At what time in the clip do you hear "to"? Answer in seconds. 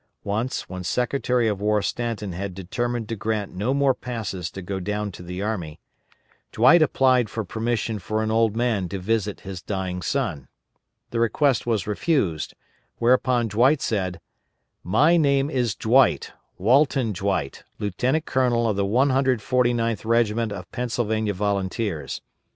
3.07-3.15, 4.49-4.63, 5.11-5.21, 8.89-8.97